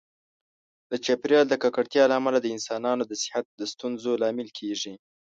[0.91, 4.93] د چاپیریال د ککړتیا له امله د انسانانو د صحت د ستونزو لامل کېږي.